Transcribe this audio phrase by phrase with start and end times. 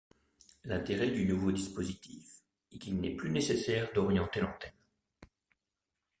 [0.63, 4.73] L'intérêt du nouveau dispositif est qu'il n'est plus nécessaire d'orienter l'antenne.